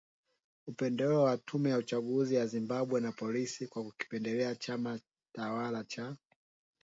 upendeleo 0.67 1.23
wa 1.23 1.37
tume 1.37 1.69
ya 1.69 1.77
uchaguzi 1.77 2.35
ya 2.35 2.47
Zimbabwe, 2.47 3.01
na 3.01 3.11
polisi 3.11 3.67
kwa 3.67 3.83
kukipendelea 3.83 4.55
chama 4.55 4.99
tawala 5.35 5.83
cha 5.83 6.17